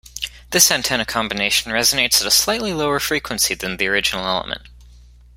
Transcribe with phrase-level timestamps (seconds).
[0.49, 4.63] This antenna combination resonates at a slightly lower frequency than the original element.